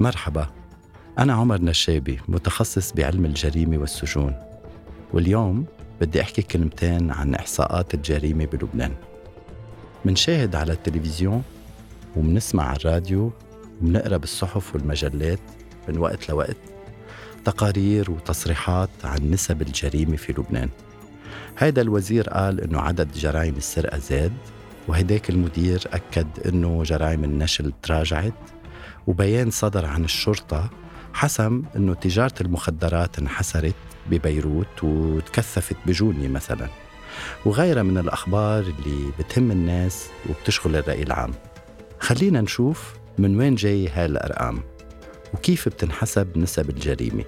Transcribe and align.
مرحبا. 0.00 0.46
أنا 1.18 1.32
عمر 1.32 1.60
نشابي 1.60 2.20
متخصص 2.28 2.92
بعلم 2.92 3.24
الجريمة 3.24 3.78
والسجون. 3.78 4.34
واليوم 5.12 5.66
بدي 6.00 6.20
أحكي 6.20 6.42
كلمتين 6.42 7.10
عن 7.10 7.34
إحصاءات 7.34 7.94
الجريمة 7.94 8.44
بلبنان. 8.44 8.92
منشاهد 10.04 10.54
على 10.56 10.72
التلفزيون 10.72 11.42
ومنسمع 12.16 12.64
على 12.64 12.76
الراديو 12.76 13.32
ومنقرأ 13.82 14.16
بالصحف 14.16 14.74
والمجلات 14.74 15.40
من 15.88 15.98
وقت 15.98 16.28
لوقت. 16.28 16.56
تقارير 17.44 18.10
وتصريحات 18.10 18.90
عن 19.04 19.30
نسب 19.30 19.62
الجريمة 19.62 20.16
في 20.16 20.32
لبنان. 20.32 20.68
هيدا 21.58 21.82
الوزير 21.82 22.30
قال 22.30 22.60
إنه 22.60 22.80
عدد 22.80 23.12
جرائم 23.12 23.56
السرقة 23.56 23.98
زاد 23.98 24.32
وهداك 24.88 25.30
المدير 25.30 25.82
أكد 25.92 26.26
إنه 26.46 26.82
جرائم 26.82 27.24
النشل 27.24 27.72
تراجعت 27.82 28.32
وبيان 29.06 29.50
صدر 29.50 29.86
عن 29.86 30.04
الشرطة 30.04 30.70
حسم 31.14 31.62
إنه 31.76 31.94
تجارة 31.94 32.34
المخدرات 32.40 33.18
انحسرت 33.18 33.74
ببيروت 34.10 34.82
وتكثفت 34.84 35.76
بجوني 35.86 36.28
مثلا. 36.28 36.68
وغيرها 37.44 37.82
من 37.82 37.98
الأخبار 37.98 38.60
اللي 38.60 39.12
بتهم 39.18 39.50
الناس 39.50 40.08
وبتشغل 40.28 40.76
الرأي 40.76 41.02
العام. 41.02 41.34
خلينا 42.00 42.40
نشوف 42.40 42.94
من 43.18 43.36
وين 43.36 43.54
جاي 43.54 43.88
هاي 43.88 44.06
الأرقام 44.06 44.62
وكيف 45.34 45.68
بتنحسب 45.68 46.38
نسب 46.38 46.70
الجريمة. 46.70 47.24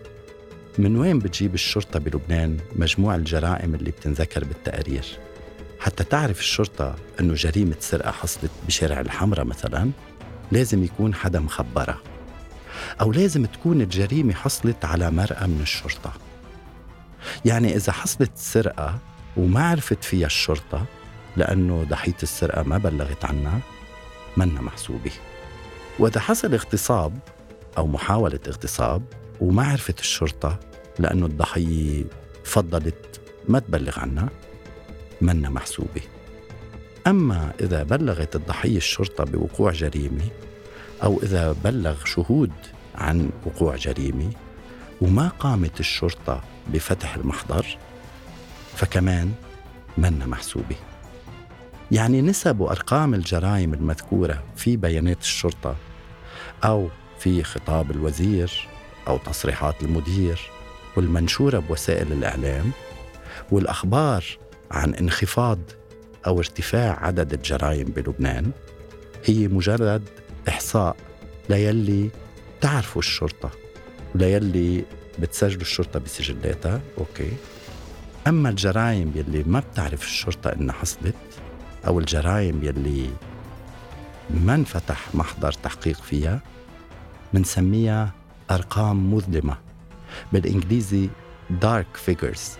من 0.79 0.97
وين 0.97 1.19
بتجيب 1.19 1.55
الشرطة 1.55 1.99
بلبنان 1.99 2.57
مجموع 2.77 3.15
الجرائم 3.17 3.75
اللي 3.75 3.91
بتنذكر 3.91 4.45
بالتقارير؟ 4.45 5.05
حتى 5.81 6.05
تعرف 6.05 6.41
الشرطة 6.41 6.95
أنه 7.21 7.35
جريمة 7.35 7.77
سرقة 7.81 8.11
حصلت 8.11 8.51
بشارع 8.67 9.01
الحمرة 9.01 9.43
مثلا؟ 9.43 9.91
لازم 10.53 10.85
يكون 10.85 11.15
حدا 11.15 11.41
مخبرها 11.41 11.99
أو 13.01 13.13
لازم 13.13 13.47
تكون 13.47 13.81
الجريمة 13.81 14.35
حصلت 14.35 14.85
على 14.85 15.11
مرأة 15.11 15.47
من 15.47 15.61
الشرطة. 15.61 16.13
يعني 17.45 17.77
إذا 17.77 17.93
حصلت 17.93 18.31
سرقة 18.35 18.99
وما 19.37 19.69
عرفت 19.69 20.05
فيها 20.05 20.27
الشرطة 20.27 20.85
لأنه 21.37 21.85
ضحية 21.85 22.17
السرقة 22.23 22.63
ما 22.63 22.79
بلغت 22.79 23.25
عنها 23.25 23.61
منا 24.37 24.61
محسوبة. 24.61 25.11
وإذا 25.99 26.21
حصل 26.21 26.55
اغتصاب 26.55 27.19
أو 27.79 27.87
محاولة 27.87 28.41
اغتصاب 28.47 29.03
وما 29.41 29.67
عرفت 29.67 30.01
الشرطة 30.01 30.59
لأنه 30.99 31.27
الضحية 31.27 32.05
فضلت 32.45 33.21
ما 33.49 33.59
تبلغ 33.59 33.99
عنها 33.99 34.29
منا 35.21 35.51
محسوبة. 35.51 36.03
أما 37.09 37.53
إذا 37.61 37.83
بلغت 37.83 38.37
الضحية 38.37 38.77
الشرطة 38.77 39.25
بوقوع 39.25 39.73
جريمة 39.73 40.25
أو 41.03 41.21
إذا 41.23 41.53
بلغ 41.65 42.05
شهود 42.05 42.53
عن 42.95 43.31
وقوع 43.47 43.77
جريمة 43.77 44.31
وما 45.01 45.29
قامت 45.29 45.81
الشرطة 45.81 46.43
بفتح 46.73 47.15
المحضر 47.15 47.79
فكمان 48.75 49.33
منا 49.99 50.27
محسوبة. 50.27 50.77
يعني 51.91 52.23
نسب 52.23 52.61
وأرقام 52.61 53.15
الجرائم 53.15 53.75
المذكورة 53.75 54.43
في 54.57 54.77
بيانات 54.77 55.21
الشرطة 55.21 55.77
أو 56.65 56.89
في 57.19 57.45
خطاب 57.45 57.91
الوزير 57.91 58.69
أو 59.09 59.19
تصريحات 59.19 59.83
المدير 59.83 60.51
والمنشورة 60.97 61.59
بوسائل 61.59 62.13
الإعلام 62.13 62.71
والأخبار 63.53 64.25
عن 64.71 64.95
انخفاض 64.95 65.59
أو 66.27 66.39
ارتفاع 66.39 67.05
عدد 67.07 67.33
الجرائم 67.33 67.85
بلبنان 67.85 68.51
هي 69.25 69.49
مجرد 69.49 70.03
إحصاء 70.49 70.97
ليلي 71.49 72.11
تعرفوا 72.61 73.03
الشرطة 73.03 73.51
وليلي 74.15 74.85
بتسجلوا 75.19 75.63
الشرطة 75.63 76.01
بسجلاتها 76.01 76.81
أوكي. 76.99 77.33
أما 78.27 78.49
الجرائم 78.49 79.13
يلي 79.15 79.45
ما 79.47 79.61
بتعرف 79.61 80.03
الشرطة 80.03 80.53
إنها 80.53 80.75
حصلت 80.75 81.15
أو 81.87 81.99
الجرائم 81.99 82.65
يلي 82.65 83.11
ما 84.31 84.55
انفتح 84.55 85.15
محضر 85.15 85.53
تحقيق 85.53 86.03
فيها 86.03 86.41
منسميها 87.33 88.13
أرقام 88.51 89.15
مظلمة 89.15 89.57
بالإنجليزي 90.33 91.09
dark 91.63 92.11
figures. 92.11 92.59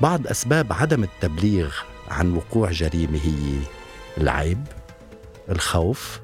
بعض 0.00 0.26
أسباب 0.26 0.72
عدم 0.72 1.02
التبليغ 1.04 1.74
عن 2.08 2.36
وقوع 2.36 2.70
جريمة 2.70 3.18
هي 3.18 3.58
العيب 4.18 4.66
الخوف 5.48 6.20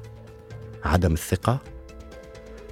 عدم 0.83 1.13
الثقة 1.13 1.59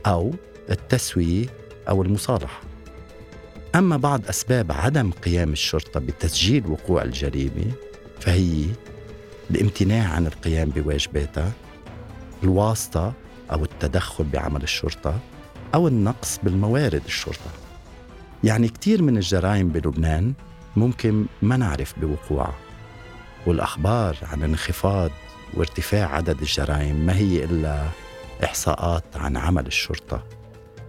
أو 0.06 0.34
التسوية 0.70 1.46
أو 1.90 2.02
المصالحة. 2.02 2.62
أما 3.76 3.98
بعض 3.98 4.28
أسباب 4.30 4.72
عدم 4.72 5.12
قيام 5.12 5.52
الشرطة 5.52 6.00
بتسجيل 6.00 6.68
وقوع 6.68 7.04
الجريمة 7.04 7.72
فهي 8.20 8.66
الامتناع 9.52 10.08
عن 10.08 10.28
القيام 10.28 10.70
بواجباتها 10.70 11.52
الواسطة 12.44 13.14
أو 13.52 13.64
التدخل 13.64 14.24
بعمل 14.24 14.64
الشرطة 14.64 15.20
أو 15.76 15.88
النقص 15.88 16.40
بالموارد 16.44 17.02
الشرطة. 17.06 17.52
يعني 18.44 18.68
كتير 18.68 19.02
من 19.02 19.18
الجرائم 19.18 19.70
بلبنان 19.70 20.34
ممكن 20.76 21.26
ما 21.42 21.58
نعرف 21.58 22.00
بوقوعها. 22.00 22.67
والأخبار 23.46 24.18
عن 24.22 24.44
انخفاض 24.44 25.12
وارتفاع 25.54 26.16
عدد 26.16 26.42
الجرائم 26.42 26.96
ما 27.06 27.16
هي 27.18 27.44
إلا 27.44 27.84
إحصاءات 28.44 29.04
عن 29.16 29.38
عمل 29.38 29.68
الشرطة 29.68 30.24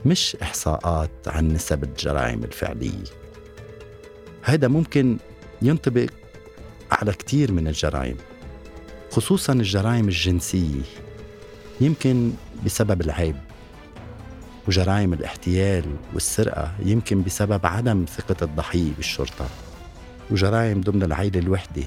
مش 0.06 0.36
إحصاءات 0.42 1.10
عن 1.26 1.48
نسب 1.48 1.84
الجرائم 1.84 2.44
الفعلية. 2.44 3.04
هذا 4.42 4.68
ممكن 4.68 5.18
ينطبق 5.62 6.08
على 6.90 7.12
كتير 7.12 7.52
من 7.52 7.68
الجرائم 7.68 8.16
خصوصا 9.10 9.52
الجرائم 9.52 10.08
الجنسية. 10.08 10.82
يمكن 11.80 12.32
بسبب 12.64 13.00
العيب 13.00 13.36
وجرائم 14.68 15.12
الاحتيال 15.12 15.84
والسرقة 16.14 16.72
يمكن 16.84 17.22
بسبب 17.22 17.66
عدم 17.66 18.04
ثقة 18.16 18.44
الضحية 18.44 18.92
بالشرطة 18.96 19.48
وجرائم 20.30 20.80
ضمن 20.80 21.02
العيلة 21.02 21.40
الوحدة. 21.40 21.82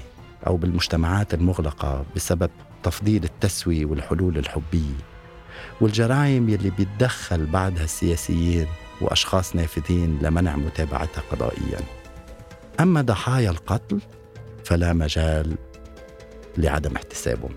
أو 0.46 0.56
بالمجتمعات 0.56 1.34
المغلقة 1.34 2.04
بسبب 2.16 2.50
تفضيل 2.82 3.24
التسوية 3.24 3.84
والحلول 3.84 4.38
الحبية. 4.38 4.94
والجرائم 5.80 6.48
يلي 6.48 6.70
بيتدخل 6.70 7.46
بعدها 7.46 7.84
السياسيين 7.84 8.66
وأشخاص 9.00 9.56
نافذين 9.56 10.18
لمنع 10.22 10.56
متابعتها 10.56 11.22
قضائيا. 11.32 11.80
أما 12.80 13.02
ضحايا 13.02 13.50
القتل 13.50 14.00
فلا 14.64 14.92
مجال 14.92 15.54
لعدم 16.56 16.96
احتسابهم. 16.96 17.54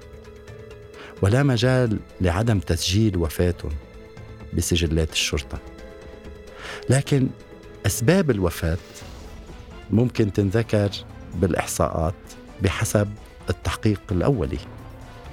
ولا 1.22 1.44
مجال 1.44 2.00
لعدم 2.22 2.60
تسجيل 2.60 3.18
وفاتهم 3.18 3.72
بسجلات 4.54 5.12
الشرطة. 5.12 5.58
لكن 6.90 7.28
أسباب 7.86 8.32
الوفاة 8.32 8.78
ممكن 9.92 10.34
تنذكر 10.34 10.90
بالإحصاءات 11.36 12.16
بحسب 12.62 13.10
التحقيق 13.50 14.02
الأولي. 14.12 14.60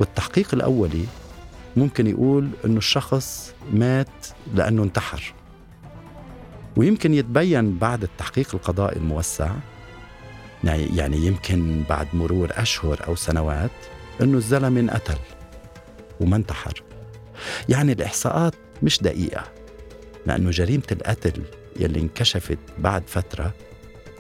والتحقيق 0.01 0.55
الأولي 0.55 1.05
ممكن 1.77 2.07
يقول 2.07 2.49
أنه 2.65 2.79
الشخص 2.79 3.55
مات 3.73 4.27
لأنه 4.55 4.83
انتحر. 4.83 5.35
ويمكن 6.77 7.15
يتبين 7.15 7.79
بعد 7.79 8.03
التحقيق 8.03 8.55
القضائي 8.55 8.97
الموسع 8.97 9.51
يعني, 10.65 10.97
يعني 10.97 11.17
يمكن 11.17 11.83
بعد 11.89 12.07
مرور 12.13 12.49
أشهر 12.53 13.05
أو 13.07 13.17
سنوات 13.17 13.71
أنه 14.21 14.39
الزلمة 14.39 14.81
انقتل 14.81 15.19
وما 16.21 16.37
انتحر. 16.37 16.83
يعني 17.69 17.93
الإحصاءات 17.93 18.55
مش 18.83 19.03
دقيقة 19.03 19.45
لأنه 20.27 20.51
جريمة 20.51 20.83
القتل 20.93 21.43
يلي 21.81 22.01
انكشفت 22.01 22.59
بعد 22.79 23.03
فترة 23.07 23.55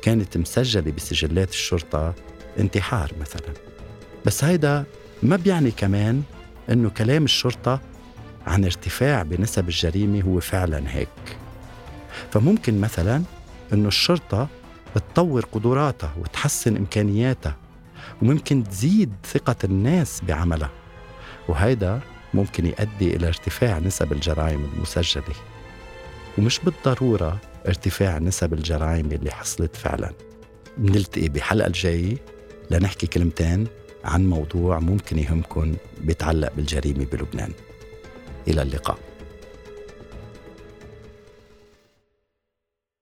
كانت 0.03 0.37
مسجلة 0.37 0.93
بسجلات 0.93 1.51
الشرطة 1.51 2.15
انتحار 2.59 3.13
مثلا. 3.21 3.53
بس 4.27 4.45
هيدا 4.45 4.85
ما 5.23 5.37
بيعني 5.37 5.71
كمان 5.71 6.23
إنه 6.71 6.91
كلام 6.91 7.25
الشرطة 7.25 7.81
عن 8.47 8.65
ارتفاع 8.65 9.23
بنسب 9.23 9.69
الجريمة 9.69 10.21
هو 10.21 10.41
فعلا 10.41 10.83
هيك. 10.87 11.09
فممكن 12.31 12.81
مثلا 12.81 13.23
إنه 13.73 13.89
الشرطة 13.89 14.49
تطور 14.95 15.45
قدراتها 15.53 16.15
وتحسن 16.21 16.77
إمكانياتها 16.77 17.57
وممكن 18.23 18.65
تزيد 18.65 19.13
ثقة 19.25 19.57
الناس 19.65 20.21
بعملها 20.29 20.71
وهيدا 21.49 22.01
ممكن 22.35 22.67
يؤدي 22.67 23.17
إلى 23.17 23.29
ارتفاع 23.29 23.79
نسب 23.79 24.13
الجرائم 24.13 24.71
المسجلة. 24.75 25.35
ومش 26.39 26.59
بالضرورة 26.59 27.39
ارتفاع 27.69 28.19
نسب 28.19 28.53
الجرائم 28.55 29.13
اللي 29.13 29.31
حصلت 29.31 29.77
فعلا. 29.77 30.13
نلتقي 30.79 31.29
بحلقة 31.29 31.67
الجاية. 31.67 32.17
لنحكي 32.73 33.07
كلمتين 33.07 33.67
عن 34.05 34.27
موضوع 34.27 34.79
ممكن 34.79 35.19
يهمكن 35.19 35.75
بيتعلق 36.01 36.53
بالجريمة 36.57 37.07
بلبنان. 37.13 37.53
إلى 38.49 38.63
اللقاء. 38.63 38.99